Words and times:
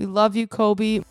We 0.00 0.06
love 0.06 0.34
you, 0.34 0.46
Kobe. 0.46 1.02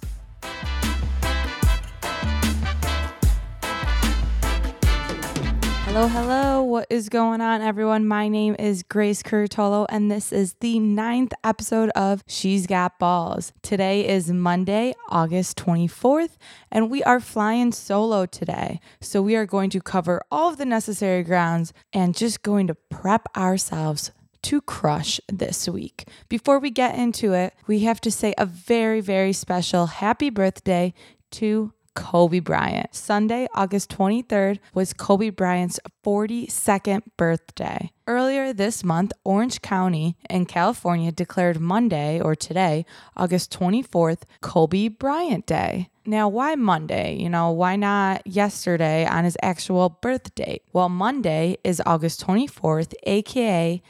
Hello, 5.86 6.08
hello. 6.08 6.64
What 6.64 6.88
is 6.90 7.08
going 7.08 7.40
on, 7.40 7.62
everyone? 7.62 8.08
My 8.08 8.28
name 8.28 8.56
is 8.58 8.82
Grace 8.82 9.22
Curatolo, 9.22 9.86
and 9.90 10.10
this 10.10 10.34
is 10.34 10.56
the 10.60 10.80
ninth 10.80 11.34
episode 11.44 11.92
of 11.92 12.24
She's 12.26 12.66
Got 12.66 12.98
Balls. 12.98 13.54
Today 13.62 14.08
is 14.08 14.32
Monday, 14.32 14.96
August 15.10 15.56
24th, 15.60 16.38
and 16.72 16.90
we 16.90 17.04
are 17.04 17.20
flying 17.20 17.72
solo 17.72 18.26
today. 18.26 18.80
So, 19.02 19.22
we 19.22 19.36
are 19.36 19.46
going 19.46 19.70
to 19.70 19.82
cover 19.82 20.24
all 20.32 20.50
of 20.50 20.58
the 20.58 20.66
necessary 20.66 21.22
grounds 21.22 21.74
and 21.94 22.18
just 22.18 22.42
going 22.42 22.66
to 22.66 22.74
prep 22.90 23.28
ourselves 23.38 24.12
to 24.44 24.62
crush 24.62 25.20
this 25.28 25.68
week. 25.68 26.08
Before 26.28 26.60
we 26.60 26.70
get 26.70 26.96
into 26.96 27.34
it, 27.34 27.54
we 27.68 27.80
have 27.80 28.02
to 28.02 28.12
say 28.12 28.34
a 28.38 28.46
very, 28.46 29.02
very 29.02 29.34
special 29.34 29.88
happy 29.88 30.30
birthday 30.30 30.94
to 31.32 31.74
Kobe 31.96 32.40
Bryant. 32.40 32.96
Sunday, 32.96 33.48
August 33.54 33.90
23rd, 33.90 34.60
was 34.74 34.94
Kobe 34.94 35.30
Bryant's 35.30 35.80
42nd 36.06 37.02
birthday. 37.18 37.92
Earlier 38.08 38.54
this 38.54 38.84
month, 38.84 39.12
Orange 39.24 39.62
County 39.62 40.16
in 40.30 40.46
California 40.46 41.12
declared 41.12 41.60
Monday, 41.60 42.22
or 42.22 42.36
today, 42.36 42.86
August 43.18 43.52
24th, 43.52 44.22
Kobe 44.42 44.88
Bryant 44.88 45.46
Day. 45.46 45.90
Now, 46.06 46.28
why 46.28 46.56
Monday? 46.56 47.18
You 47.20 47.30
know, 47.30 47.52
why 47.52 47.76
not 47.76 48.26
yesterday 48.26 49.06
on 49.06 49.26
his 49.26 49.38
actual 49.44 50.00
birth 50.02 50.34
date? 50.34 50.64
Well, 50.74 50.90
Monday 50.90 51.58
is 51.64 51.82
August 51.86 52.26
24th, 52.26 52.94
aka 53.04 53.82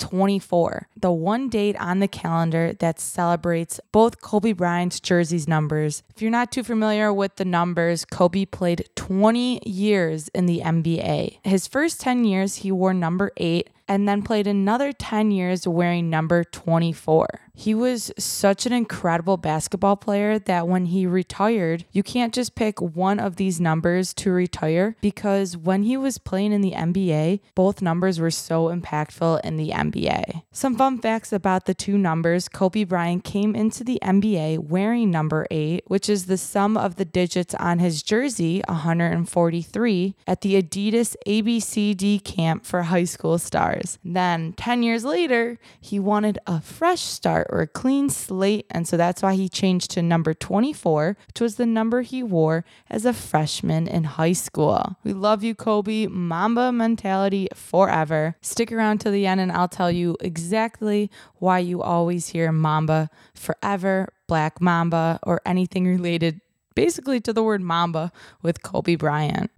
824, 0.00 0.88
the 0.96 1.12
one 1.12 1.48
date 1.48 1.76
on 1.80 2.00
the 2.00 2.08
calendar 2.08 2.72
that 2.78 3.00
celebrates 3.00 3.80
both 3.92 4.20
Kobe 4.20 4.52
Bryant's 4.52 5.00
jerseys 5.00 5.48
numbers. 5.48 6.02
If 6.14 6.20
you're 6.20 6.30
not 6.30 6.52
too 6.52 6.64
familiar 6.64 7.12
with 7.12 7.36
the 7.36 7.44
numbers, 7.44 8.04
Kobe 8.04 8.44
played 8.44 8.88
20 8.96 9.60
years 9.64 10.28
in 10.28 10.46
the 10.46 10.60
NBA. 10.60 11.38
His 11.44 11.66
first 11.66 12.00
10 12.00 12.24
years, 12.24 12.56
he 12.56 12.72
wore 12.72 12.94
number 12.94 13.32
8 13.36 13.70
and 13.86 14.08
then 14.08 14.22
played 14.22 14.46
another 14.46 14.92
10 14.92 15.30
years 15.30 15.68
wearing 15.68 16.08
number 16.10 16.42
24. 16.44 17.26
He 17.56 17.72
was 17.72 18.12
such 18.18 18.66
an 18.66 18.72
incredible 18.72 19.36
basketball 19.36 19.96
player 19.96 20.40
that 20.40 20.66
when 20.66 20.86
he 20.86 21.06
retired, 21.06 21.84
you 21.92 22.02
can't 22.02 22.34
just 22.34 22.56
pick 22.56 22.80
one 22.80 23.20
of 23.20 23.36
these 23.36 23.60
numbers 23.60 24.12
to 24.14 24.32
retire 24.32 24.96
because 25.00 25.56
when 25.56 25.84
he 25.84 25.96
was 25.96 26.18
playing 26.18 26.52
in 26.52 26.62
the 26.62 26.72
NBA, 26.72 27.40
both 27.54 27.80
numbers 27.80 28.18
were 28.18 28.32
so 28.32 28.74
impactful 28.74 29.40
in 29.44 29.56
the 29.56 29.70
NBA. 29.70 30.42
Some 30.50 30.76
fun 30.76 30.98
facts 30.98 31.32
about 31.32 31.66
the 31.66 31.74
two 31.74 31.96
numbers 31.96 32.48
Kobe 32.48 32.82
Bryant 32.82 33.22
came 33.22 33.54
into 33.54 33.84
the 33.84 34.00
NBA 34.02 34.58
wearing 34.58 35.10
number 35.12 35.46
8, 35.50 35.84
which 35.86 36.08
is 36.08 36.26
the 36.26 36.36
sum 36.36 36.76
of 36.76 36.96
the 36.96 37.04
digits 37.04 37.54
on 37.54 37.78
his 37.78 38.02
jersey, 38.02 38.62
143, 38.68 40.16
at 40.26 40.40
the 40.40 40.60
Adidas 40.60 41.14
ABCD 41.26 42.22
camp 42.24 42.66
for 42.66 42.82
high 42.82 43.04
school 43.04 43.38
stars. 43.38 43.98
Then, 44.04 44.54
10 44.54 44.82
years 44.82 45.04
later, 45.04 45.58
he 45.80 46.00
wanted 46.00 46.38
a 46.46 46.60
fresh 46.60 47.02
start 47.02 47.43
or 47.50 47.60
a 47.60 47.66
clean 47.66 48.10
slate, 48.10 48.66
and 48.70 48.86
so 48.86 48.96
that's 48.96 49.22
why 49.22 49.34
he 49.34 49.48
changed 49.48 49.90
to 49.92 50.02
number 50.02 50.34
24, 50.34 51.16
which 51.26 51.40
was 51.40 51.56
the 51.56 51.66
number 51.66 52.02
he 52.02 52.22
wore 52.22 52.64
as 52.88 53.04
a 53.04 53.12
freshman 53.12 53.86
in 53.86 54.04
high 54.04 54.32
school. 54.32 54.96
We 55.04 55.12
love 55.12 55.42
you, 55.42 55.54
Kobe. 55.54 56.06
Mamba 56.06 56.72
mentality 56.72 57.48
forever. 57.54 58.36
Stick 58.40 58.72
around 58.72 58.98
to 59.00 59.10
the 59.10 59.26
end, 59.26 59.40
and 59.40 59.52
I'll 59.52 59.68
tell 59.68 59.90
you 59.90 60.16
exactly 60.20 61.10
why 61.36 61.58
you 61.58 61.82
always 61.82 62.28
hear 62.28 62.52
Mamba 62.52 63.10
forever, 63.34 64.12
Black 64.26 64.60
Mamba, 64.60 65.20
or 65.22 65.40
anything 65.44 65.86
related 65.86 66.40
basically 66.74 67.20
to 67.20 67.32
the 67.32 67.42
word 67.42 67.62
Mamba 67.62 68.12
with 68.42 68.62
Kobe 68.62 68.96
Bryant. 68.96 69.50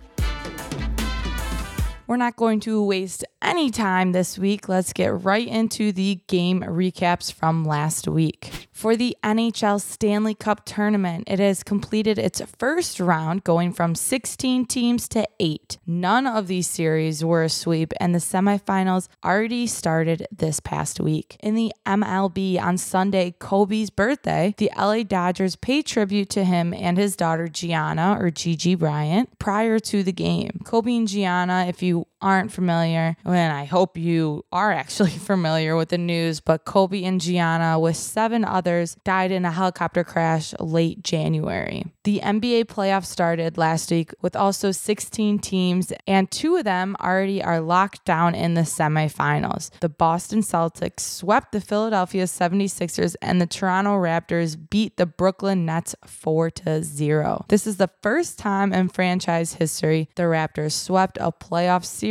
We're 2.06 2.16
not 2.16 2.36
going 2.36 2.60
to 2.60 2.84
waste 2.84 3.25
any 3.42 3.69
time 3.70 4.12
this 4.12 4.38
week. 4.38 4.69
Let's 4.69 4.92
get 4.92 5.25
right 5.25 5.47
into 5.47 5.91
the 5.91 6.20
game 6.28 6.60
recaps 6.60 7.32
from 7.32 7.64
last 7.64 8.06
week. 8.06 8.69
For 8.70 8.94
the 8.94 9.16
NHL 9.25 9.81
Stanley 9.81 10.34
Cup 10.34 10.64
tournament, 10.64 11.25
it 11.26 11.41
has 11.41 11.62
completed 11.64 12.19
its 12.19 12.42
first 12.58 13.00
round, 13.00 13.42
going 13.42 13.72
from 13.72 13.94
16 13.94 14.66
teams 14.66 15.08
to 15.08 15.26
8. 15.41 15.78
None 15.86 16.26
of 16.26 16.47
these 16.47 16.69
series 16.69 17.25
were 17.25 17.42
a 17.42 17.48
sweep, 17.48 17.92
and 17.98 18.14
the 18.14 18.19
semifinals 18.19 19.08
already 19.25 19.66
started 19.66 20.26
this 20.31 20.60
past 20.60 21.00
week. 21.00 21.36
In 21.41 21.54
the 21.54 21.72
MLB 21.86 22.60
on 22.60 22.76
Sunday, 22.76 23.34
Kobe's 23.38 23.91
birthday, 23.91 24.54
the 24.58 24.70
LA 24.76 25.02
Dodgers 25.02 25.56
paid 25.56 25.86
tribute 25.86 26.28
to 26.31 26.44
him 26.44 26.75
and 26.75 26.98
his 26.98 27.16
daughter 27.16 27.48
Gianna, 27.48 28.19
or 28.20 28.31
Gigi 28.31 28.75
Bryant, 28.75 29.38
prior 29.38 29.78
to 29.78 30.02
the 30.02 30.12
game. 30.12 30.60
Kobe 30.64 30.94
and 30.94 31.08
Gianna, 31.08 31.64
if 31.66 31.82
you 31.82 31.95
vidéo. 31.96 32.16
Aren't 32.21 32.53
familiar, 32.53 33.16
and 33.25 33.53
I 33.53 33.65
hope 33.65 33.97
you 33.97 34.44
are 34.53 34.72
actually 34.72 35.10
familiar 35.32 35.77
with 35.77 35.91
the 35.91 35.99
news, 35.99 36.41
but 36.41 36.65
Kobe 36.65 37.04
and 37.04 37.21
Gianna, 37.21 37.78
with 37.78 37.97
seven 37.97 38.44
others, 38.44 38.97
died 39.04 39.31
in 39.31 39.44
a 39.44 39.50
helicopter 39.50 40.04
crash 40.04 40.55
late 40.59 41.03
January. 41.03 41.84
The 42.05 42.21
NBA 42.22 42.66
playoffs 42.66 43.06
started 43.06 43.59
last 43.59 43.91
week 43.91 44.12
with 44.22 44.37
also 44.37 44.71
16 44.71 45.38
teams, 45.41 45.93
and 46.06 46.31
two 46.31 46.56
of 46.56 46.65
them 46.65 46.97
already 47.00 47.43
are 47.43 47.60
locked 47.60 48.05
down 48.05 48.34
in 48.34 48.55
the 48.55 48.62
semifinals. 48.62 49.71
The 49.81 49.88
Boston 49.88 50.41
Celtics 50.41 51.00
swept 51.00 51.53
the 51.53 51.60
Philadelphia 51.60 52.25
76ers, 52.25 53.16
and 53.21 53.41
the 53.41 53.47
Toronto 53.47 53.97
Raptors 53.97 54.56
beat 54.71 54.97
the 54.97 55.06
Brooklyn 55.06 55.66
Nets 55.66 55.94
4 56.06 56.50
to 56.50 56.82
0. 56.82 57.44
This 57.49 57.66
is 57.66 57.76
the 57.76 57.91
first 58.03 58.38
time 58.38 58.72
in 58.72 58.88
franchise 58.88 59.55
history 59.55 60.09
the 60.15 60.25
Raptors 60.25 60.72
swept 60.72 61.19
a 61.21 61.32
playoff 61.32 61.84
series. 61.84 62.06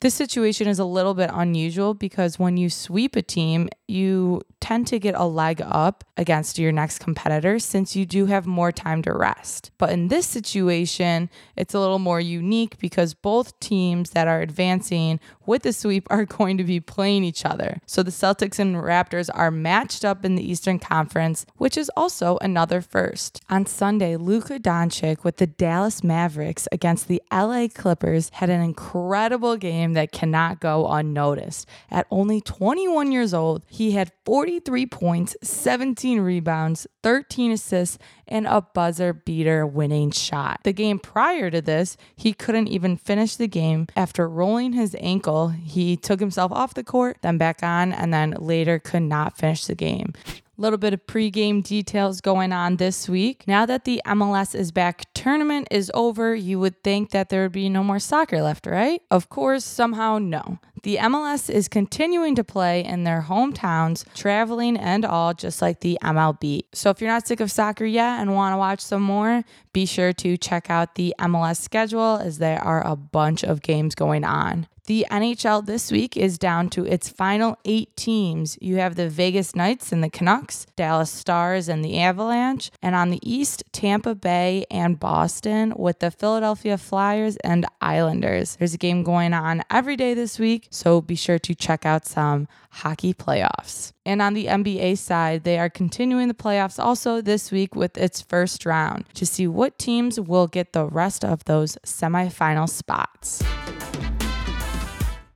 This 0.00 0.14
situation 0.14 0.66
is 0.66 0.78
a 0.78 0.84
little 0.84 1.12
bit 1.12 1.30
unusual 1.32 1.92
because 1.92 2.38
when 2.38 2.56
you 2.56 2.70
sweep 2.70 3.16
a 3.16 3.22
team, 3.22 3.68
you 3.86 4.40
tend 4.60 4.86
to 4.86 4.98
get 4.98 5.14
a 5.14 5.24
leg 5.24 5.60
up 5.64 6.04
against 6.16 6.58
your 6.58 6.72
next 6.72 7.00
competitor 7.00 7.58
since 7.58 7.94
you 7.94 8.06
do 8.06 8.26
have 8.26 8.46
more 8.46 8.72
time 8.72 9.02
to 9.02 9.12
rest. 9.12 9.70
But 9.78 9.90
in 9.90 10.08
this 10.08 10.26
situation, 10.26 11.28
it's 11.54 11.74
a 11.74 11.78
little 11.78 11.98
more 11.98 12.20
unique 12.20 12.78
because 12.78 13.14
both 13.14 13.58
teams 13.60 14.10
that 14.10 14.26
are 14.26 14.40
advancing 14.40 15.20
with 15.44 15.62
the 15.62 15.72
sweep 15.72 16.06
are 16.10 16.24
going 16.24 16.56
to 16.56 16.64
be 16.64 16.80
playing 16.80 17.22
each 17.22 17.44
other. 17.44 17.80
So 17.86 18.02
the 18.02 18.10
Celtics 18.10 18.58
and 18.58 18.76
Raptors 18.76 19.28
are 19.32 19.50
matched 19.50 20.04
up 20.04 20.24
in 20.24 20.34
the 20.34 20.50
Eastern 20.50 20.78
Conference, 20.78 21.44
which 21.56 21.76
is 21.76 21.90
also 21.96 22.38
another 22.40 22.80
first. 22.80 23.42
On 23.50 23.66
Sunday, 23.66 24.16
Luka 24.16 24.58
Doncic 24.58 25.24
with 25.24 25.36
the 25.36 25.46
Dallas 25.46 26.02
Mavericks 26.02 26.66
against 26.72 27.06
the 27.06 27.22
LA 27.30 27.68
Clippers 27.68 28.30
had 28.34 28.50
an 28.50 28.60
incredible 28.60 29.25
game 29.58 29.92
that 29.94 30.12
cannot 30.12 30.60
go 30.60 30.86
unnoticed. 30.88 31.68
At 31.90 32.06
only 32.10 32.40
21 32.40 33.12
years 33.12 33.34
old, 33.34 33.62
he 33.68 33.92
had 33.92 34.12
43 34.24 34.86
points, 34.86 35.36
17 35.42 36.20
rebounds, 36.20 36.86
13 37.02 37.52
assists, 37.52 37.98
and 38.28 38.46
a 38.46 38.60
buzzer 38.60 39.12
beater 39.12 39.66
winning 39.66 40.10
shot. 40.10 40.60
The 40.64 40.72
game 40.72 40.98
prior 40.98 41.50
to 41.50 41.60
this, 41.60 41.96
he 42.16 42.32
couldn't 42.32 42.68
even 42.68 42.96
finish 42.96 43.36
the 43.36 43.48
game 43.48 43.86
after 43.96 44.28
rolling 44.28 44.72
his 44.72 44.96
ankle. 44.98 45.48
He 45.48 45.96
took 45.96 46.20
himself 46.20 46.52
off 46.52 46.74
the 46.74 46.84
court, 46.84 47.18
then 47.22 47.38
back 47.38 47.62
on, 47.62 47.92
and 47.92 48.12
then 48.12 48.32
later 48.38 48.78
could 48.78 49.02
not 49.02 49.36
finish 49.36 49.66
the 49.66 49.74
game 49.74 50.12
little 50.58 50.78
bit 50.78 50.94
of 50.94 51.06
pregame 51.06 51.62
details 51.62 52.20
going 52.20 52.52
on 52.52 52.76
this 52.76 53.08
week. 53.08 53.44
Now 53.46 53.66
that 53.66 53.84
the 53.84 54.00
MLS 54.06 54.54
is 54.54 54.72
back, 54.72 55.04
tournament 55.14 55.68
is 55.70 55.90
over, 55.94 56.34
you 56.34 56.58
would 56.58 56.82
think 56.82 57.10
that 57.10 57.28
there 57.28 57.42
would 57.42 57.52
be 57.52 57.68
no 57.68 57.84
more 57.84 57.98
soccer 57.98 58.42
left, 58.42 58.66
right? 58.66 59.02
Of 59.10 59.28
course, 59.28 59.64
somehow 59.64 60.18
no. 60.18 60.58
The 60.82 60.96
MLS 60.96 61.50
is 61.50 61.68
continuing 61.68 62.34
to 62.36 62.44
play 62.44 62.84
in 62.84 63.04
their 63.04 63.22
hometowns, 63.28 64.04
traveling 64.14 64.76
and 64.76 65.04
all, 65.04 65.34
just 65.34 65.60
like 65.62 65.80
the 65.80 65.98
MLB. 66.02 66.64
So 66.72 66.90
if 66.90 67.00
you're 67.00 67.10
not 67.10 67.26
sick 67.26 67.40
of 67.40 67.50
soccer 67.50 67.84
yet 67.84 68.20
and 68.20 68.34
want 68.34 68.52
to 68.52 68.58
watch 68.58 68.80
some 68.80 69.02
more, 69.02 69.42
be 69.72 69.86
sure 69.86 70.12
to 70.12 70.36
check 70.36 70.70
out 70.70 70.94
the 70.94 71.14
MLS 71.18 71.60
schedule 71.60 72.16
as 72.16 72.38
there 72.38 72.62
are 72.62 72.86
a 72.86 72.94
bunch 72.94 73.42
of 73.42 73.62
games 73.62 73.94
going 73.94 74.24
on. 74.24 74.68
The 74.86 75.04
NHL 75.10 75.66
this 75.66 75.90
week 75.90 76.16
is 76.16 76.38
down 76.38 76.70
to 76.70 76.84
its 76.84 77.08
final 77.08 77.58
eight 77.64 77.96
teams. 77.96 78.56
You 78.60 78.76
have 78.76 78.94
the 78.94 79.08
Vegas 79.08 79.56
Knights 79.56 79.90
and 79.90 80.00
the 80.00 80.08
Canucks, 80.08 80.64
Dallas 80.76 81.10
Stars 81.10 81.68
and 81.68 81.84
the 81.84 81.98
Avalanche, 81.98 82.70
and 82.80 82.94
on 82.94 83.10
the 83.10 83.18
East, 83.28 83.64
Tampa 83.72 84.14
Bay 84.14 84.64
and 84.70 85.00
Boston 85.00 85.74
with 85.76 85.98
the 85.98 86.12
Philadelphia 86.12 86.78
Flyers 86.78 87.36
and 87.38 87.66
Islanders. 87.80 88.54
There's 88.54 88.74
a 88.74 88.78
game 88.78 89.02
going 89.02 89.34
on 89.34 89.64
every 89.70 89.96
day 89.96 90.14
this 90.14 90.38
week, 90.38 90.68
so 90.70 91.00
be 91.00 91.16
sure 91.16 91.40
to 91.40 91.52
check 91.52 91.84
out 91.84 92.06
some 92.06 92.46
hockey 92.70 93.12
playoffs. 93.12 93.92
And 94.04 94.22
on 94.22 94.34
the 94.34 94.46
NBA 94.46 94.98
side, 94.98 95.42
they 95.42 95.58
are 95.58 95.68
continuing 95.68 96.28
the 96.28 96.34
playoffs 96.34 96.78
also 96.78 97.20
this 97.20 97.50
week 97.50 97.74
with 97.74 97.98
its 97.98 98.22
first 98.22 98.64
round 98.64 99.04
to 99.14 99.26
see 99.26 99.48
what 99.48 99.80
teams 99.80 100.20
will 100.20 100.46
get 100.46 100.74
the 100.74 100.86
rest 100.86 101.24
of 101.24 101.42
those 101.46 101.76
semifinal 101.84 102.68
spots. 102.68 103.42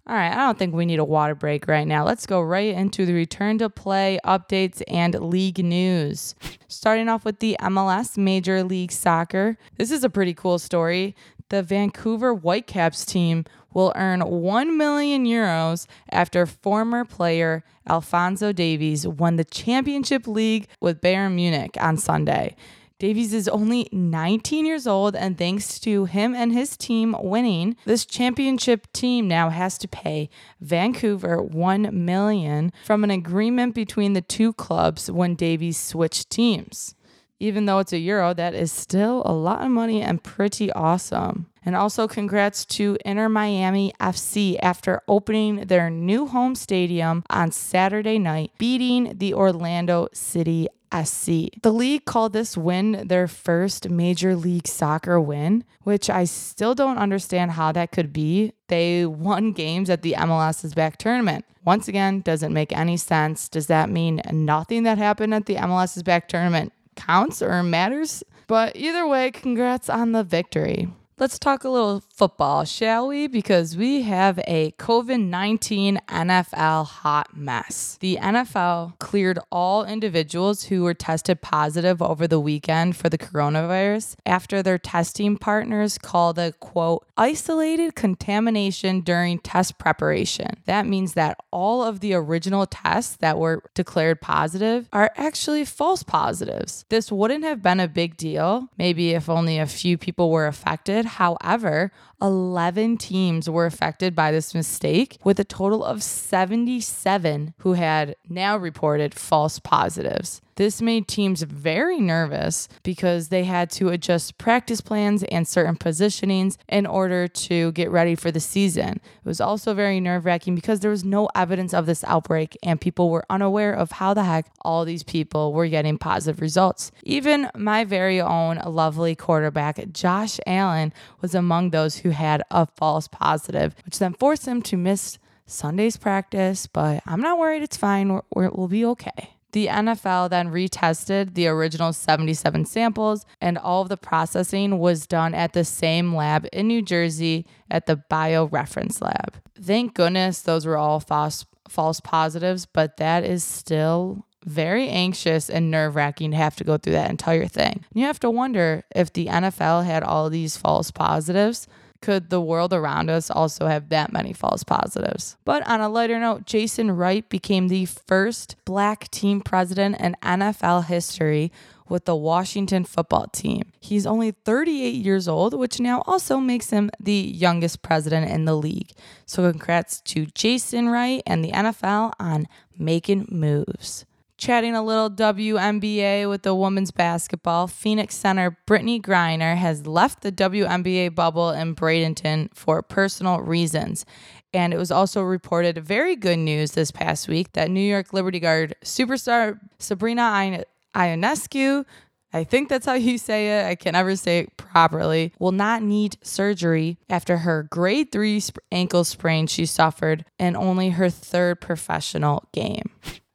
All 0.07 0.17
right, 0.17 0.33
I 0.33 0.37
don't 0.37 0.59
think 0.59 0.75
we 0.75 0.87
need 0.87 0.99
a 0.99 1.05
water 1.05 1.35
break 1.35 1.69
right 1.69 1.87
now. 1.87 2.05
Let's 2.05 2.27
go 2.27 2.41
right 2.41 2.75
into 2.75 3.07
the 3.07 3.13
return 3.13 3.59
to 3.59 3.69
play 3.69 4.19
updates 4.25 4.83
and 4.89 5.15
league 5.15 5.63
news. 5.63 6.35
Starting 6.69 7.09
off 7.09 7.25
with 7.25 7.39
the 7.39 7.57
MLS 7.61 8.17
Major 8.17 8.65
League 8.65 8.93
Soccer. 8.93 9.57
This 9.77 9.91
is 9.91 10.03
a 10.03 10.11
pretty 10.11 10.35
cool 10.35 10.59
story. 10.59 11.15
The 11.51 11.63
Vancouver 11.63 12.33
Whitecaps 12.33 13.05
team 13.05 13.45
will 13.73 13.93
earn 13.95 14.21
1 14.21 14.77
million 14.77 15.27
euros 15.27 15.87
after 16.11 16.47
former 16.47 17.05
player 17.05 17.63
Alfonso 17.89 18.53
Davies 18.53 19.07
won 19.07 19.37
the 19.37 19.45
Championship 19.45 20.27
League 20.27 20.67
with 20.81 21.01
Bayern 21.01 21.35
Munich 21.35 21.77
on 21.81 21.97
Sunday. 21.97 22.57
Davies 23.01 23.33
is 23.33 23.49
only 23.49 23.89
19 23.93 24.67
years 24.67 24.87
old, 24.87 25.17
and 25.17 25.39
thanks 25.39 25.81
to 25.81 26.05
him 26.05 26.35
and 26.35 26.53
his 26.53 26.77
team 26.77 27.17
winning, 27.19 27.75
this 27.87 28.05
championship 28.05 28.93
team 28.93 29.27
now 29.27 29.49
has 29.49 29.79
to 29.79 29.89
pay 29.89 30.29
Vancouver 30.61 31.43
1 31.43 32.05
million 32.05 32.71
from 32.85 33.03
an 33.03 33.11
agreement 33.11 33.75
between 33.75 34.13
the 34.13 34.21
two 34.21 34.53
clubs 34.53 35.11
when 35.11 35.35
Davies 35.35 35.79
switched 35.79 36.29
teams. 36.29 36.95
Even 37.39 37.65
though 37.65 37.79
it's 37.79 37.95
a 37.95 37.99
euro, 37.99 38.35
that 38.35 38.53
is 38.53 38.71
still 38.71 39.23
a 39.25 39.33
lot 39.33 39.65
of 39.65 39.71
money 39.71 40.03
and 40.03 40.23
pretty 40.23 40.71
awesome. 40.73 41.47
And 41.65 41.75
also, 41.75 42.07
congrats 42.07 42.67
to 42.67 42.99
Inter 43.03 43.31
Miami 43.31 43.95
FC 43.99 44.59
after 44.61 45.01
opening 45.09 45.67
their 45.69 45.89
new 45.89 46.27
home 46.27 46.55
stadium 46.55 47.25
on 47.31 47.51
Saturday 47.51 48.19
night, 48.19 48.53
beating 48.59 49.17
the 49.17 49.33
Orlando 49.33 50.09
City 50.13 50.69
SC. 50.93 51.51
The 51.63 51.73
league 51.73 52.05
called 52.05 52.33
this 52.33 52.57
win 52.57 53.07
their 53.07 53.29
first 53.29 53.89
Major 53.89 54.35
League 54.35 54.67
Soccer 54.67 55.21
win, 55.21 55.65
which 55.83 56.11
I 56.11 56.25
still 56.25 56.75
don't 56.75 56.99
understand 56.99 57.53
how 57.53 57.73
that 57.73 57.93
could 57.93 58.13
be. 58.13 58.53
They 58.69 59.07
won 59.07 59.53
games 59.53 59.91
at 59.91 60.03
the 60.03 60.15
MLS 60.19 60.65
is 60.65 60.75
back 60.75 60.97
tournament. 60.97 61.45
Once 61.65 61.89
again, 61.89 62.21
doesn't 62.23 62.53
make 62.53 62.73
any 62.73 62.97
sense. 62.97 63.49
Does 63.49 63.67
that 63.67 63.91
mean 63.91 64.21
nothing 64.33 64.85
that 64.85 64.99
happened 64.99 65.35
at 65.35 65.47
the 65.47 65.57
MLS 65.57 65.97
is 65.97 66.03
back 66.03 66.29
tournament 66.29 66.73
counts 66.97 67.43
or 67.43 67.63
matters? 67.63 68.25
But 68.47 68.75
either 68.77 69.07
way, 69.07 69.31
congrats 69.31 69.89
on 69.89 70.13
the 70.13 70.25
victory. 70.25 70.89
Let's 71.21 71.39
talk 71.39 71.65
a 71.65 71.69
little 71.69 72.03
football, 72.15 72.65
shall 72.65 73.09
we? 73.09 73.27
Because 73.27 73.77
we 73.77 74.01
have 74.05 74.41
a 74.47 74.71
COVID 74.79 75.23
19 75.23 76.01
NFL 76.09 76.87
hot 76.87 77.37
mess. 77.37 77.99
The 78.01 78.17
NFL 78.17 78.99
cleared 78.99 79.39
all 79.53 79.85
individuals 79.85 80.65
who 80.65 80.83
were 80.83 80.95
tested 80.95 81.43
positive 81.43 82.01
over 82.01 82.27
the 82.27 82.41
weekend 82.41 82.97
for 82.97 83.11
the 83.11 83.19
coronavirus 83.19 84.17
after 84.25 84.63
their 84.63 84.79
testing 84.79 85.37
partners 85.37 85.99
called 85.99 86.39
a 86.39 86.53
quote, 86.53 87.05
isolated 87.19 87.95
contamination 87.95 89.03
during 89.03 89.41
test 89.41 89.77
preparation. 89.77 90.57
That 90.65 90.87
means 90.87 91.13
that 91.13 91.37
all 91.51 91.85
of 91.85 92.01
the 92.01 92.15
original 92.15 92.65
tests 92.65 93.17
that 93.17 93.37
were 93.37 93.63
declared 93.75 94.23
positive 94.23 94.89
are 94.91 95.11
actually 95.19 95.67
false 95.67 96.03
positives. 96.03 96.87
This 96.89 97.13
wouldn't 97.13 97.45
have 97.45 97.63
been 97.63 97.79
a 97.79 97.89
big 97.89 98.17
deal, 98.17 98.71
maybe 98.79 99.11
if 99.11 99.29
only 99.29 99.59
a 99.59 99.67
few 99.67 99.99
people 99.99 100.31
were 100.31 100.47
affected 100.47 101.10
However, 101.19 101.91
11 102.23 102.99
teams 102.99 103.49
were 103.49 103.67
affected 103.67 104.15
by 104.15 104.31
this 104.31 104.55
mistake, 104.55 105.19
with 105.25 105.41
a 105.41 105.45
total 105.45 105.85
of 105.85 106.03
77 106.03 107.55
who 107.59 107.75
had 107.75 108.17
now 108.29 108.57
reported 108.57 109.15
false 109.15 109.59
positives. 109.59 110.41
This 110.61 110.83
made 110.83 111.09
teams 111.09 111.41
very 111.41 112.01
nervous 112.01 112.69
because 112.83 113.29
they 113.29 113.45
had 113.45 113.71
to 113.71 113.89
adjust 113.89 114.37
practice 114.37 114.83
plans 114.83 115.23
and 115.23 115.49
certain 115.49 115.75
positionings 115.75 116.59
in 116.69 116.85
order 116.85 117.27
to 117.29 117.73
get 117.73 117.91
ready 117.91 118.15
for 118.15 118.31
the 118.31 118.41
season. 118.41 119.01
It 119.01 119.25
was 119.25 119.41
also 119.41 119.73
very 119.73 120.01
nerve 120.01 120.27
wracking 120.27 120.55
because 120.55 120.81
there 120.81 120.91
was 120.91 121.03
no 121.03 121.31
evidence 121.35 121.73
of 121.73 121.87
this 121.87 122.05
outbreak 122.05 122.59
and 122.63 122.79
people 122.79 123.09
were 123.09 123.25
unaware 123.31 123.73
of 123.73 123.93
how 123.93 124.13
the 124.13 124.25
heck 124.25 124.51
all 124.61 124.85
these 124.85 125.03
people 125.03 125.55
were 125.55 125.67
getting 125.67 125.97
positive 125.97 126.43
results. 126.43 126.93
Even 127.05 127.49
my 127.57 127.85
very 127.85 128.21
own 128.21 128.61
lovely 128.67 129.15
quarterback, 129.15 129.81
Josh 129.93 130.39
Allen, 130.47 130.93
was 131.23 131.35
among 131.35 131.71
those 131.71 131.97
who 131.97 132.10
had 132.11 132.43
a 132.51 132.67
false 132.67 133.09
positive, 133.09 133.75
which 133.85 133.99
then 133.99 134.15
forced 134.15 134.47
him 134.47 134.63
to 134.63 134.77
miss 134.77 135.19
Sunday's 135.47 135.97
practice. 135.97 136.67
But 136.67 137.03
I'm 137.07 137.21
not 137.21 137.39
worried, 137.39 137.63
it's 137.63 137.77
fine, 137.77 138.21
we're, 138.35 138.51
we'll 138.51 138.69
be 138.69 138.85
okay. 138.85 139.35
The 139.53 139.67
NFL 139.67 140.31
then 140.31 140.51
retested 140.51 141.35
the 141.35 141.49
original 141.49 141.93
77 141.93 142.67
samples, 142.67 143.27
and 143.41 143.59
all 143.59 143.83
of 143.83 143.89
the 143.89 143.97
processing 143.97 144.79
was 144.79 145.07
done 145.07 145.35
at 145.35 145.55
the 145.55 145.65
same 145.65 146.15
lab 146.15 146.47
in 146.53 146.69
New 146.69 146.83
Jersey 146.83 147.47
at 147.69 147.87
the 147.87 148.01
BioReference 148.11 149.03
Lab. 149.03 149.35
Thank 149.61 149.95
goodness 149.95 150.41
those 150.43 150.67
were 150.67 150.77
all 150.77 151.01
false, 151.01 151.47
false 151.69 152.01
positives, 152.01 152.65
but 152.65 152.97
that 152.99 153.25
is 153.25 153.43
still 153.43 154.25
very 154.45 154.89
anxious 154.89 155.51
and 155.51 155.71
nerve 155.71 155.97
wracking 155.97 156.31
to 156.31 156.37
have 156.37 156.57
to 156.57 156.65
go 156.65 156.79
through 156.79 156.95
that 156.95 157.11
entire 157.11 157.47
thing. 157.47 157.85
You 157.93 158.05
have 158.05 158.21
to 158.21 158.31
wonder 158.31 158.85
if 158.95 159.13
the 159.13 159.27
NFL 159.27 159.85
had 159.85 160.03
all 160.03 160.31
these 160.31 160.57
false 160.57 160.91
positives 160.91 161.67
could 162.01 162.31
the 162.31 162.41
world 162.41 162.73
around 162.73 163.11
us 163.11 163.31
also 163.31 163.67
have 163.67 163.89
that 163.91 164.13
many 164.13 164.33
false 164.33 164.65
positives? 164.65 165.37
But 165.45 165.67
on 165.67 165.81
a 165.81 165.89
lighter 165.89 166.19
note, 166.19 166.47
Jason 166.47 166.93
Wright 166.93 167.29
became 167.29 167.69
the 167.69 167.85
first 167.85 168.57
black 168.65 169.11
team 169.11 169.41
president 169.41 170.01
in 170.01 170.17
NFL 170.23 170.87
history 170.87 171.53
with 171.89 172.05
the 172.05 172.15
Washington 172.17 172.85
football 172.85 173.27
team. 173.27 173.73
He's 173.81 174.07
only 174.07 174.31
38 174.31 174.95
years 174.95 175.27
old, 175.27 175.53
which 175.55 175.81
now 175.81 176.03
also 176.07 176.39
makes 176.39 176.71
him 176.71 176.91
the 177.01 177.13
youngest 177.13 177.83
president 177.83 178.31
in 178.31 178.45
the 178.45 178.57
league. 178.57 178.93
So, 179.27 179.51
congrats 179.51 180.01
to 180.03 180.27
Jason 180.27 180.89
Wright 180.89 181.23
and 181.27 181.45
the 181.45 181.51
NFL 181.51 182.13
on 182.19 182.47
making 182.79 183.27
moves 183.31 184.07
chatting 184.41 184.75
a 184.75 184.83
little 184.83 185.11
WNBA 185.11 186.29
with 186.29 186.43
the 186.43 186.55
women's 186.55 186.91
basketball, 186.91 187.67
Phoenix 187.67 188.17
center 188.17 188.57
Brittney 188.67 189.01
Griner 189.01 189.55
has 189.55 189.87
left 189.87 190.23
the 190.23 190.33
WNBA 190.33 191.15
bubble 191.15 191.51
in 191.51 191.77
Bradenton 191.77 192.49
for 192.55 192.83
personal 192.83 193.41
reasons. 193.41 194.07
And 194.53 194.73
it 194.73 194.79
was 194.79 194.91
also 194.91 195.23
reported 195.23 195.79
very 195.79 196.17
good 196.17 196.39
news 196.39 196.73
this 196.73 196.91
past 196.91 197.29
week 197.29 197.53
that 197.53 197.71
New 197.71 197.81
York 197.81 198.13
Liberty 198.13 198.41
Guard 198.41 198.75
superstar 198.83 199.61
Sabrina 199.79 200.65
Ionescu, 200.95 201.85
I 202.33 202.45
think 202.45 202.69
that's 202.69 202.87
how 202.87 202.95
you 202.95 203.19
say 203.19 203.61
it. 203.61 203.67
I 203.67 203.75
can 203.75 203.93
never 203.93 204.17
say 204.17 204.41
it 204.41 204.57
properly. 204.57 205.33
Will 205.39 205.53
not 205.53 205.83
need 205.83 206.17
surgery 206.23 206.97
after 207.11 207.39
her 207.39 207.65
grade 207.65 208.11
three 208.11 208.43
ankle 208.73 209.05
sprain 209.05 209.47
she 209.47 209.67
suffered 209.67 210.25
in 210.39 210.57
only 210.57 210.91
her 210.91 211.11
third 211.11 211.61
professional 211.61 212.49
game. 212.53 212.91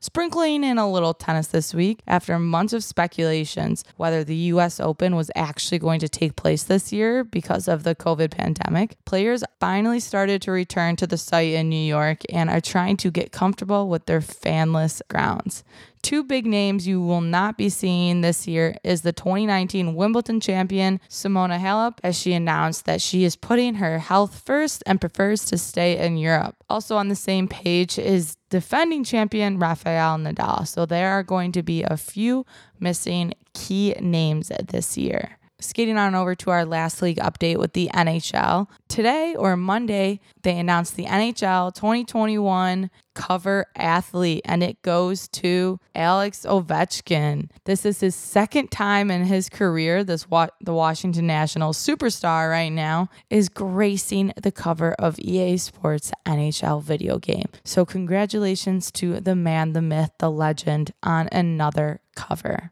Sprinkling 0.06 0.64
in 0.64 0.78
a 0.78 0.88
little 0.88 1.16
tennis 1.16 1.48
this 1.48 1.74
week 1.74 2.04
after 2.06 2.38
months 2.38 2.74
of 2.74 2.84
speculations 2.84 3.84
whether 3.98 4.24
the 4.24 4.36
US 4.54 4.80
Open 4.80 5.16
was 5.16 5.32
actually 5.36 5.80
going 5.80 6.00
to 6.00 6.08
take 6.08 6.36
place 6.36 6.62
this 6.62 6.94
year 6.94 7.24
because 7.24 7.68
of 7.68 7.82
the 7.82 7.96
COVID 7.96 8.30
pandemic. 8.30 9.04
Players 9.06 9.44
finally 9.60 10.00
started 10.00 10.44
to 10.44 10.52
return 10.52 10.96
to 10.98 11.08
the 11.08 11.18
site 11.18 11.54
in 11.54 11.70
New 11.70 11.84
York 11.84 12.22
and 12.30 12.52
are 12.52 12.62
trying 12.62 12.98
to 12.98 13.10
get 13.10 13.32
comfortable 13.32 13.90
with 13.90 14.06
their 14.06 14.22
fanless 14.22 15.02
grounds 15.10 15.64
two 16.06 16.24
big 16.24 16.46
names 16.46 16.88
you 16.88 17.02
will 17.02 17.20
not 17.20 17.58
be 17.58 17.68
seeing 17.68 18.22
this 18.22 18.48
year 18.48 18.78
is 18.84 19.02
the 19.02 19.12
2019 19.12 19.96
Wimbledon 19.96 20.40
champion 20.40 21.00
Simona 21.10 21.60
Halep, 21.60 21.98
as 22.04 22.16
she 22.16 22.34
announced 22.34 22.86
that 22.86 23.02
she 23.02 23.24
is 23.24 23.36
putting 23.36 23.74
her 23.76 23.98
health 23.98 24.40
first 24.46 24.84
and 24.86 25.02
prefers 25.02 25.46
to 25.46 25.58
stay 25.58 25.98
in 25.98 26.18
Europe. 26.18 26.58
Also 26.70 26.96
on 26.96 27.08
the 27.08 27.16
same 27.16 27.48
page 27.48 27.98
is 27.98 28.38
defending 28.52 29.04
champion 29.04 29.58
Rafael 29.58 30.20
Nadal. 30.20 30.68
So 30.68 30.86
there 30.86 31.10
are 31.10 31.24
going 31.24 31.52
to 31.54 31.64
be 31.64 31.82
a 31.82 31.98
few 31.98 32.46
missing 32.80 33.34
key 33.56 33.96
names 34.00 34.52
this 34.68 35.00
year 35.00 35.40
skating 35.60 35.98
on 35.98 36.16
over 36.16 36.36
to 36.36 36.50
our 36.50 36.66
last 36.66 37.02
league 37.02 37.18
update 37.18 37.58
with 37.58 37.74
the 37.74 37.90
NHL. 37.94 38.68
Today 38.88 39.36
or 39.36 39.56
Monday, 39.56 40.20
they 40.44 40.58
announced 40.58 40.96
the 40.96 41.06
NHL 41.06 41.74
2021 41.74 42.90
cover 43.14 43.66
athlete, 43.76 44.42
and 44.46 44.62
it 44.62 44.82
goes 44.82 45.28
to 45.30 45.80
Alex 45.96 46.46
Ovechkin. 46.48 47.50
This 47.64 47.86
is 47.86 48.02
his 48.02 48.14
second 48.14 48.70
time 48.72 49.10
in 49.10 49.24
his 49.24 49.50
career. 49.50 50.04
This 50.04 50.30
wa- 50.30 50.50
the 50.62 50.74
Washington 50.74 51.26
Nationals 51.26 51.78
superstar 51.78 52.50
right 52.52 52.70
now 52.70 53.10
is 53.30 53.50
gracing 53.50 54.34
the 54.42 54.52
cover 54.52 54.94
of 54.94 55.18
EA 55.20 55.58
Sports 55.58 56.12
NHL 56.26 56.84
video 56.84 57.18
game. 57.18 57.48
So 57.64 57.86
congratulations 57.86 58.92
to 58.94 59.20
the 59.20 59.36
man, 59.36 59.74
the 59.74 59.82
myth, 59.82 60.12
the 60.20 60.30
legend 60.30 60.92
on 61.02 61.30
another 61.32 62.02
cover 62.16 62.72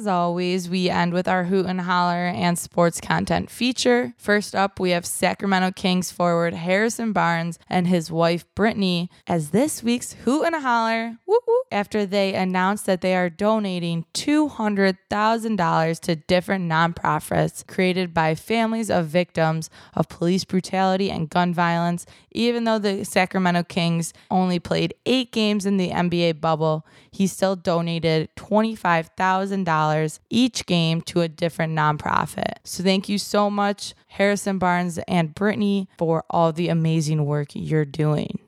as 0.00 0.06
always, 0.06 0.66
we 0.70 0.88
end 0.88 1.12
with 1.12 1.28
our 1.28 1.44
Hoot 1.44 1.66
and 1.66 1.82
Holler 1.82 2.28
and 2.28 2.58
sports 2.58 3.02
content 3.02 3.50
feature. 3.50 4.14
First 4.16 4.54
up, 4.54 4.80
we 4.80 4.92
have 4.92 5.04
Sacramento 5.04 5.72
Kings 5.72 6.10
forward 6.10 6.54
Harrison 6.54 7.12
Barnes 7.12 7.58
and 7.68 7.86
his 7.86 8.10
wife 8.10 8.46
Brittany 8.54 9.10
as 9.26 9.50
this 9.50 9.82
week's 9.82 10.14
Hoot 10.24 10.46
and 10.46 10.56
Holler 10.56 11.18
after 11.70 12.06
they 12.06 12.34
announced 12.34 12.86
that 12.86 13.00
they 13.02 13.14
are 13.14 13.30
donating 13.30 14.06
$200,000 14.14 16.00
to 16.00 16.16
different 16.16 16.70
nonprofits 16.70 17.66
created 17.66 18.12
by 18.14 18.34
families 18.34 18.90
of 18.90 19.06
victims 19.06 19.70
of 19.94 20.08
police 20.08 20.44
brutality 20.44 21.10
and 21.10 21.30
gun 21.30 21.54
violence. 21.54 22.06
Even 22.32 22.64
though 22.64 22.78
the 22.78 23.04
Sacramento 23.04 23.64
Kings 23.64 24.12
only 24.30 24.58
played 24.58 24.94
eight 25.04 25.30
games 25.30 25.66
in 25.66 25.76
the 25.76 25.90
NBA 25.90 26.40
bubble, 26.40 26.86
he 27.10 27.26
still 27.26 27.56
donated 27.56 28.28
$25,000 28.36 29.66
each 30.30 30.66
game 30.66 31.00
to 31.02 31.20
a 31.20 31.28
different 31.28 31.76
nonprofit. 31.76 32.54
So 32.64 32.82
thank 32.82 33.08
you 33.08 33.18
so 33.18 33.50
much, 33.50 33.94
Harrison 34.08 34.58
Barnes 34.58 34.98
and 35.06 35.34
Brittany, 35.34 35.88
for 35.98 36.24
all 36.30 36.52
the 36.52 36.68
amazing 36.68 37.24
work 37.24 37.48
you're 37.54 37.84
doing. 37.84 38.38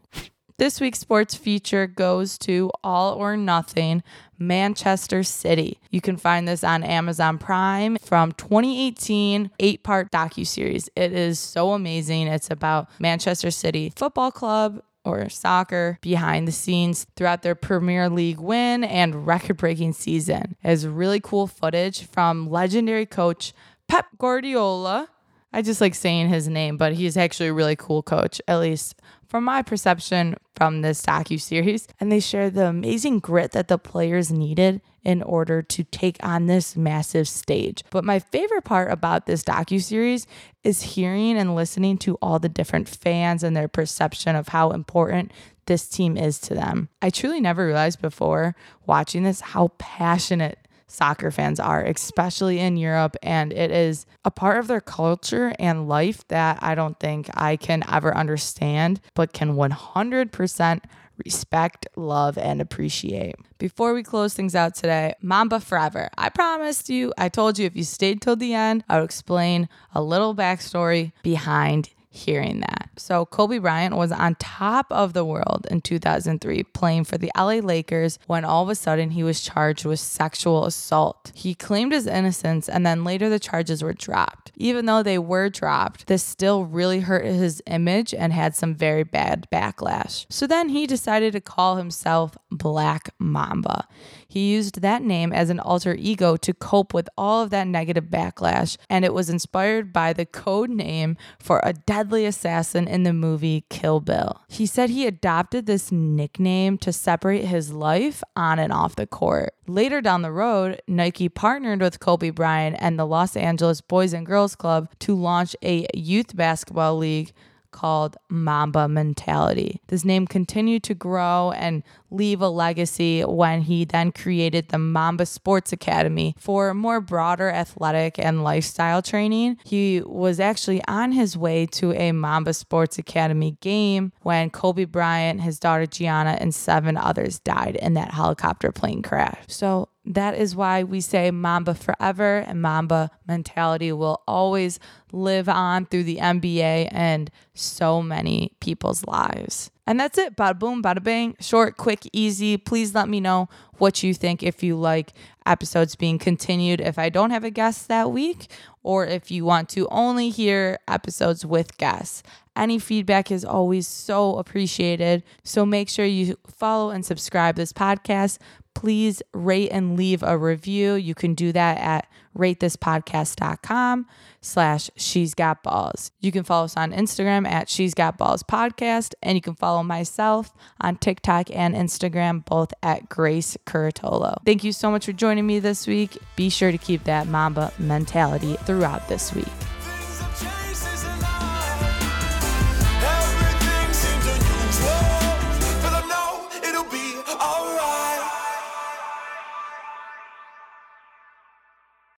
This 0.58 0.80
week's 0.80 1.00
sports 1.00 1.34
feature 1.34 1.86
goes 1.88 2.38
to 2.38 2.70
All 2.84 3.14
or 3.14 3.36
Nothing 3.36 4.02
Manchester 4.38 5.22
City. 5.24 5.80
You 5.90 6.00
can 6.00 6.16
find 6.16 6.46
this 6.46 6.62
on 6.62 6.84
Amazon 6.84 7.38
Prime 7.38 7.96
from 7.96 8.32
2018 8.32 9.50
eight-part 9.58 10.12
docu-series. 10.12 10.88
It 10.94 11.12
is 11.12 11.40
so 11.40 11.72
amazing. 11.72 12.28
It's 12.28 12.50
about 12.50 12.88
Manchester 13.00 13.50
City 13.50 13.92
Football 13.96 14.30
Club 14.30 14.82
or 15.04 15.28
soccer 15.28 15.98
behind 16.00 16.46
the 16.46 16.52
scenes 16.52 17.06
throughout 17.16 17.42
their 17.42 17.54
Premier 17.54 18.08
League 18.08 18.38
win 18.40 18.84
and 18.84 19.26
record 19.26 19.56
breaking 19.56 19.92
season. 19.92 20.56
It 20.62 20.70
really 20.86 21.20
cool 21.20 21.46
footage 21.46 22.06
from 22.06 22.50
legendary 22.50 23.06
coach 23.06 23.52
Pep 23.88 24.06
Guardiola. 24.18 25.08
I 25.52 25.62
just 25.62 25.80
like 25.80 25.94
saying 25.94 26.28
his 26.28 26.48
name, 26.48 26.76
but 26.76 26.94
he's 26.94 27.16
actually 27.16 27.48
a 27.48 27.52
really 27.52 27.76
cool 27.76 28.02
coach, 28.02 28.40
at 28.48 28.60
least 28.60 28.94
from 29.28 29.44
my 29.44 29.62
perception 29.62 30.36
from 30.56 30.82
this 30.82 31.02
docu 31.02 31.40
series. 31.40 31.88
And 32.00 32.10
they 32.10 32.20
share 32.20 32.50
the 32.50 32.66
amazing 32.66 33.18
grit 33.18 33.52
that 33.52 33.68
the 33.68 33.78
players 33.78 34.30
needed 34.30 34.80
in 35.02 35.22
order 35.22 35.62
to 35.62 35.84
take 35.84 36.16
on 36.22 36.46
this 36.46 36.76
massive 36.76 37.28
stage. 37.28 37.82
But 37.90 38.04
my 38.04 38.18
favorite 38.18 38.64
part 38.64 38.90
about 38.92 39.26
this 39.26 39.42
docu 39.42 39.82
series 39.82 40.26
is 40.64 40.82
hearing 40.82 41.36
and 41.36 41.54
listening 41.54 41.98
to 41.98 42.16
all 42.22 42.38
the 42.38 42.48
different 42.48 42.88
fans 42.88 43.42
and 43.42 43.56
their 43.56 43.68
perception 43.68 44.36
of 44.36 44.48
how 44.48 44.70
important 44.70 45.32
this 45.66 45.88
team 45.88 46.16
is 46.16 46.38
to 46.40 46.54
them. 46.54 46.88
I 47.00 47.10
truly 47.10 47.40
never 47.40 47.66
realized 47.66 48.00
before 48.00 48.54
watching 48.86 49.22
this 49.22 49.40
how 49.40 49.68
passionate 49.78 50.58
soccer 50.86 51.30
fans 51.30 51.60
are, 51.60 51.84
especially 51.84 52.58
in 52.58 52.76
Europe. 52.76 53.16
And 53.22 53.52
it 53.52 53.70
is 53.70 54.06
a 54.24 54.30
part 54.30 54.58
of 54.58 54.66
their 54.66 54.80
culture 54.80 55.52
and 55.58 55.88
life 55.88 56.26
that 56.28 56.58
I 56.62 56.74
don't 56.74 56.98
think 56.98 57.28
I 57.34 57.56
can 57.56 57.84
ever 57.90 58.16
understand, 58.16 59.00
but 59.14 59.32
can 59.32 59.54
100% 59.54 60.80
respect, 61.24 61.86
love, 61.96 62.38
and 62.38 62.60
appreciate. 62.60 63.36
Before 63.58 63.94
we 63.94 64.02
close 64.02 64.34
things 64.34 64.54
out 64.54 64.74
today, 64.74 65.14
Mamba 65.20 65.60
Forever. 65.60 66.08
I 66.16 66.28
promised 66.30 66.88
you, 66.88 67.12
I 67.16 67.28
told 67.28 67.58
you 67.58 67.66
if 67.66 67.76
you 67.76 67.84
stayed 67.84 68.20
till 68.20 68.36
the 68.36 68.54
end, 68.54 68.84
I 68.88 68.98
would 68.98 69.04
explain 69.04 69.68
a 69.94 70.02
little 70.02 70.34
backstory 70.34 71.12
behind 71.22 71.90
hearing 72.12 72.60
that. 72.60 72.90
So, 72.96 73.24
Kobe 73.24 73.58
Bryant 73.58 73.96
was 73.96 74.12
on 74.12 74.34
top 74.34 74.86
of 74.90 75.14
the 75.14 75.24
world 75.24 75.66
in 75.70 75.80
2003 75.80 76.62
playing 76.64 77.04
for 77.04 77.16
the 77.16 77.32
LA 77.36 77.54
Lakers 77.54 78.18
when 78.26 78.44
all 78.44 78.62
of 78.62 78.68
a 78.68 78.74
sudden 78.74 79.10
he 79.10 79.24
was 79.24 79.40
charged 79.40 79.86
with 79.86 79.98
sexual 79.98 80.66
assault. 80.66 81.32
He 81.34 81.54
claimed 81.54 81.92
his 81.92 82.06
innocence 82.06 82.68
and 82.68 82.84
then 82.84 83.02
later 83.02 83.30
the 83.30 83.38
charges 83.38 83.82
were 83.82 83.94
dropped. 83.94 84.52
Even 84.56 84.84
though 84.84 85.02
they 85.02 85.18
were 85.18 85.48
dropped, 85.48 86.06
this 86.06 86.22
still 86.22 86.64
really 86.64 87.00
hurt 87.00 87.24
his 87.24 87.62
image 87.66 88.12
and 88.12 88.32
had 88.32 88.54
some 88.54 88.74
very 88.74 89.04
bad 89.04 89.48
backlash. 89.50 90.26
So 90.28 90.46
then 90.46 90.68
he 90.68 90.86
decided 90.86 91.32
to 91.32 91.40
call 91.40 91.76
himself 91.76 92.36
Black 92.50 93.08
Mamba. 93.18 93.88
He 94.32 94.50
used 94.50 94.80
that 94.80 95.02
name 95.02 95.30
as 95.30 95.50
an 95.50 95.60
alter 95.60 95.94
ego 95.94 96.38
to 96.38 96.54
cope 96.54 96.94
with 96.94 97.06
all 97.18 97.42
of 97.42 97.50
that 97.50 97.66
negative 97.66 98.04
backlash, 98.04 98.78
and 98.88 99.04
it 99.04 99.12
was 99.12 99.28
inspired 99.28 99.92
by 99.92 100.14
the 100.14 100.24
code 100.24 100.70
name 100.70 101.18
for 101.38 101.60
a 101.62 101.74
deadly 101.74 102.24
assassin 102.24 102.88
in 102.88 103.02
the 103.02 103.12
movie 103.12 103.66
Kill 103.68 104.00
Bill. 104.00 104.40
He 104.48 104.64
said 104.64 104.88
he 104.88 105.06
adopted 105.06 105.66
this 105.66 105.92
nickname 105.92 106.78
to 106.78 106.94
separate 106.94 107.44
his 107.44 107.74
life 107.74 108.22
on 108.34 108.58
and 108.58 108.72
off 108.72 108.96
the 108.96 109.06
court. 109.06 109.52
Later 109.66 110.00
down 110.00 110.22
the 110.22 110.32
road, 110.32 110.80
Nike 110.88 111.28
partnered 111.28 111.82
with 111.82 112.00
Kobe 112.00 112.30
Bryant 112.30 112.76
and 112.80 112.98
the 112.98 113.04
Los 113.04 113.36
Angeles 113.36 113.82
Boys 113.82 114.14
and 114.14 114.24
Girls 114.24 114.56
Club 114.56 114.88
to 115.00 115.14
launch 115.14 115.54
a 115.62 115.86
youth 115.92 116.34
basketball 116.34 116.96
league 116.96 117.34
called 117.72 118.16
Mamba 118.28 118.88
Mentality. 118.88 119.80
This 119.88 120.04
name 120.04 120.26
continued 120.26 120.82
to 120.84 120.94
grow 120.94 121.52
and 121.52 121.82
leave 122.10 122.40
a 122.40 122.48
legacy 122.48 123.22
when 123.22 123.62
he 123.62 123.84
then 123.84 124.12
created 124.12 124.68
the 124.68 124.78
Mamba 124.78 125.26
Sports 125.26 125.72
Academy 125.72 126.34
for 126.38 126.74
more 126.74 127.00
broader 127.00 127.50
athletic 127.50 128.18
and 128.18 128.44
lifestyle 128.44 129.02
training. 129.02 129.58
He 129.64 130.02
was 130.04 130.38
actually 130.38 130.82
on 130.86 131.12
his 131.12 131.36
way 131.36 131.66
to 131.66 131.92
a 131.94 132.12
Mamba 132.12 132.54
Sports 132.54 132.98
Academy 132.98 133.56
game 133.60 134.12
when 134.22 134.50
Kobe 134.50 134.84
Bryant, 134.84 135.40
his 135.40 135.58
daughter 135.58 135.86
Gianna, 135.86 136.36
and 136.38 136.54
seven 136.54 136.96
others 136.96 137.38
died 137.40 137.76
in 137.76 137.94
that 137.94 138.12
helicopter 138.12 138.70
plane 138.70 139.02
crash. 139.02 139.38
So 139.48 139.88
that 140.04 140.36
is 140.36 140.56
why 140.56 140.82
we 140.82 141.00
say 141.00 141.30
Mamba 141.30 141.74
forever 141.74 142.38
and 142.38 142.60
Mamba 142.60 143.10
mentality 143.26 143.92
will 143.92 144.22
always 144.26 144.80
live 145.12 145.48
on 145.48 145.86
through 145.86 146.04
the 146.04 146.16
NBA 146.16 146.88
and 146.90 147.30
so 147.54 148.02
many 148.02 148.52
people's 148.60 149.04
lives. 149.04 149.70
And 149.86 149.98
that's 149.98 150.18
it. 150.18 150.36
Bada 150.36 150.58
boom, 150.58 150.82
bada 150.82 151.02
bang. 151.02 151.36
Short, 151.40 151.76
quick, 151.76 152.08
easy. 152.12 152.56
Please 152.56 152.94
let 152.94 153.08
me 153.08 153.20
know 153.20 153.48
what 153.78 154.02
you 154.02 154.14
think 154.14 154.42
if 154.42 154.62
you 154.62 154.76
like 154.76 155.12
episodes 155.44 155.96
being 155.96 156.18
continued 156.18 156.80
if 156.80 156.98
I 156.98 157.08
don't 157.08 157.30
have 157.30 157.44
a 157.44 157.50
guest 157.50 157.88
that 157.88 158.12
week, 158.12 158.48
or 158.84 159.06
if 159.06 159.30
you 159.30 159.44
want 159.44 159.68
to 159.70 159.88
only 159.88 160.30
hear 160.30 160.78
episodes 160.88 161.44
with 161.44 161.78
guests. 161.78 162.22
Any 162.54 162.78
feedback 162.78 163.30
is 163.30 163.44
always 163.44 163.88
so 163.88 164.36
appreciated. 164.36 165.22
So 165.42 165.64
make 165.64 165.88
sure 165.88 166.04
you 166.04 166.36
follow 166.46 166.90
and 166.90 167.04
subscribe 167.04 167.56
this 167.56 167.72
podcast 167.72 168.38
please 168.74 169.22
rate 169.32 169.70
and 169.70 169.96
leave 169.96 170.22
a 170.22 170.36
review. 170.36 170.94
You 170.94 171.14
can 171.14 171.34
do 171.34 171.52
that 171.52 171.78
at 171.78 172.06
ratethispodcast.com 172.36 174.06
slash 174.40 174.90
she's 174.96 175.34
got 175.34 175.62
balls. 175.62 176.10
You 176.20 176.32
can 176.32 176.44
follow 176.44 176.64
us 176.64 176.76
on 176.76 176.92
Instagram 176.92 177.46
at 177.46 177.68
she's 177.68 177.94
got 177.94 178.18
balls 178.18 178.42
podcast, 178.42 179.14
and 179.22 179.36
you 179.36 179.42
can 179.42 179.54
follow 179.54 179.82
myself 179.82 180.52
on 180.80 180.96
TikTok 180.96 181.48
and 181.52 181.74
Instagram, 181.74 182.44
both 182.44 182.72
at 182.82 183.08
Grace 183.08 183.56
Curatolo. 183.66 184.36
Thank 184.44 184.64
you 184.64 184.72
so 184.72 184.90
much 184.90 185.06
for 185.06 185.12
joining 185.12 185.46
me 185.46 185.58
this 185.58 185.86
week. 185.86 186.18
Be 186.36 186.48
sure 186.48 186.72
to 186.72 186.78
keep 186.78 187.04
that 187.04 187.26
Mamba 187.26 187.72
mentality 187.78 188.56
throughout 188.64 189.08
this 189.08 189.34
week. 189.34 189.46